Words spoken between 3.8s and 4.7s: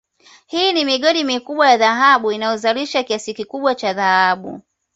dhahabu